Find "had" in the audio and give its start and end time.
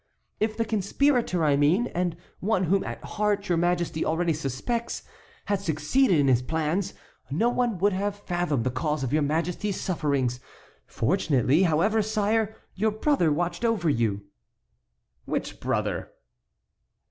5.45-5.59